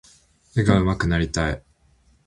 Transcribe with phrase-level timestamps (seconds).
[0.55, 1.63] 絵が上手くなりたい。